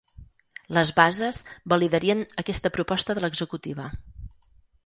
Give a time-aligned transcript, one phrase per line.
[0.77, 1.41] Les bases
[1.75, 3.87] validarien aquesta proposta de l’executiva.